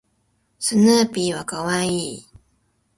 [0.57, 2.25] スヌーピーは可愛い